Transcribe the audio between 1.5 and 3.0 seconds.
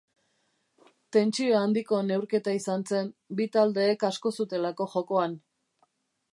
handiko neurketa izan